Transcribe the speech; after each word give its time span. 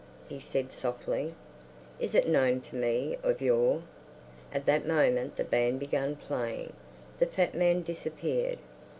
he 0.27 0.39
said 0.39 0.71
softly. 0.71 1.35
"Is 1.99 2.15
it 2.15 2.27
known 2.27 2.61
to 2.61 2.75
me 2.75 3.17
of 3.21 3.39
yore?" 3.39 3.83
At 4.51 4.65
that 4.65 4.87
moment 4.87 5.35
the 5.35 5.43
band 5.43 5.79
began 5.79 6.15
playing; 6.15 6.73
the 7.19 7.27
fat 7.27 7.53
man 7.53 7.83
disappeared. 7.83 8.57